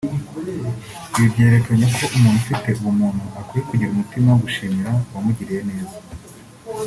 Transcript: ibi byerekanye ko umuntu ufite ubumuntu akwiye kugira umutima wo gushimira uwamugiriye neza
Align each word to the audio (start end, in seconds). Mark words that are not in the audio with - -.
ibi 1.15 1.27
byerekanye 1.33 1.85
ko 1.95 2.03
umuntu 2.17 2.39
ufite 2.41 2.67
ubumuntu 2.79 3.23
akwiye 3.39 3.63
kugira 3.69 3.91
umutima 3.93 4.27
wo 4.29 4.39
gushimira 4.45 4.91
uwamugiriye 5.09 5.61
neza 5.69 5.97